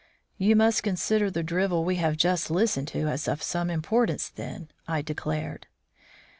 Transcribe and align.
"You 0.39 0.55
must 0.55 0.81
consider 0.81 1.29
the 1.29 1.43
drivel 1.43 1.85
we 1.85 1.97
have 1.97 2.17
just 2.17 2.49
listened 2.49 2.87
to 2.87 3.01
as 3.07 3.27
of 3.27 3.43
some 3.43 3.69
importance, 3.69 4.29
then," 4.29 4.69
I 4.87 5.03
declared. 5.03 5.67